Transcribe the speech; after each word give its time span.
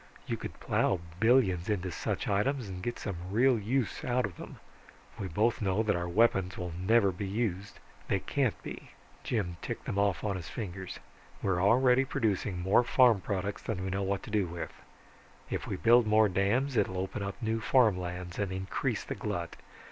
You 0.25 0.35
could 0.35 0.59
plow 0.59 0.99
billions 1.19 1.69
into 1.69 1.91
such 1.91 2.27
items 2.27 2.67
and 2.67 2.81
get 2.81 2.97
some 2.97 3.17
real 3.29 3.59
use 3.59 4.03
out 4.03 4.25
of 4.25 4.35
them. 4.35 4.57
We 5.19 5.27
both 5.27 5.61
know 5.61 5.83
that 5.83 5.95
our 5.95 6.09
weapons 6.09 6.57
will 6.57 6.71
never 6.71 7.11
be 7.11 7.27
used 7.27 7.77
they 8.07 8.19
can't 8.19 8.59
be." 8.63 8.89
Jim 9.23 9.57
ticked 9.61 9.85
them 9.85 9.99
off 9.99 10.23
on 10.23 10.37
his 10.37 10.49
fingers. 10.49 10.97
"We 11.43 11.51
already 11.51 12.01
are 12.01 12.05
producing 12.07 12.57
more 12.63 12.83
farm 12.83 13.21
products 13.21 13.61
than 13.61 13.83
we 13.83 13.91
know 13.91 14.01
what 14.01 14.23
to 14.23 14.31
do 14.31 14.47
with; 14.47 14.73
if 15.51 15.67
we 15.67 15.75
build 15.75 16.07
more 16.07 16.27
dams 16.27 16.75
it'll 16.75 16.97
open 16.97 17.21
up 17.21 17.39
new 17.39 17.59
farm 17.61 17.95
lands 17.95 18.39
and 18.39 18.51
increase 18.51 19.03
the 19.03 19.13
glut. 19.13 19.55